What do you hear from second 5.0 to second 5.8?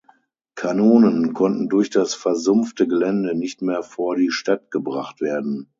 werden.